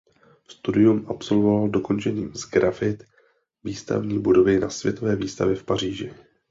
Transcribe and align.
Studium 0.47 1.05
absolvoval 1.09 1.69
dokončením 1.69 2.33
sgrafit 2.33 3.03
výstavní 3.63 4.19
budovy 4.19 4.59
na 4.59 4.69
Světové 4.69 5.15
výstavě 5.15 5.55
v 5.55 5.63
Paříži. 5.63 6.13